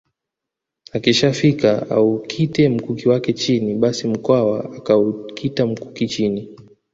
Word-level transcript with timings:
Akishafika 0.93 1.81
aukite 1.91 2.69
mkuki 2.69 3.09
wake 3.09 3.33
chini 3.33 3.75
basi 3.75 4.07
Mkwawa 4.07 4.75
akaukita 4.75 5.65
mkuki 5.65 6.07
chini 6.07 6.55